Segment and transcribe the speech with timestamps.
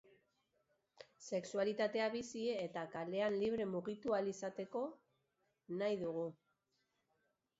[1.25, 4.83] Sexualitatea bizi eta kalean libre mugitu ahal izatea
[5.83, 6.27] nahi dugu.